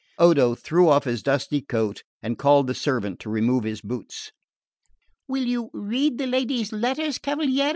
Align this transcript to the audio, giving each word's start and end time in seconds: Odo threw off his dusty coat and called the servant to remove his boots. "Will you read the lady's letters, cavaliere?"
Odo 0.17 0.55
threw 0.55 0.89
off 0.89 1.03
his 1.03 1.21
dusty 1.21 1.61
coat 1.61 2.03
and 2.23 2.39
called 2.39 2.65
the 2.65 2.73
servant 2.73 3.19
to 3.19 3.29
remove 3.29 3.65
his 3.65 3.81
boots. 3.81 4.31
"Will 5.27 5.45
you 5.45 5.69
read 5.73 6.17
the 6.17 6.25
lady's 6.25 6.71
letters, 6.71 7.19
cavaliere?" 7.19 7.69